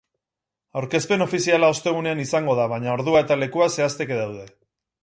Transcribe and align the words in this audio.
Aurkezpen 0.79 1.25
ofiziala 1.25 1.69
ostegunean 1.75 2.25
izango 2.25 2.59
da, 2.61 2.67
baina 2.73 2.91
ordua 2.99 3.25
eta 3.27 3.39
lekua 3.45 3.71
zehazteke 3.79 4.21
daude. 4.25 4.53